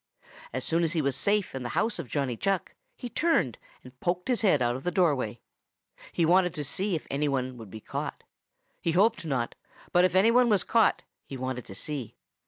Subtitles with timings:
[0.51, 3.59] As soon as he was safe in the old house of Johnny Chuck, he turned
[3.83, 5.41] and poked his head out of the doorway.
[6.11, 8.23] He wanted to see if any one would be caught.
[8.81, 9.53] He hoped not,
[9.91, 12.15] but if any one was caught, he wanted to see.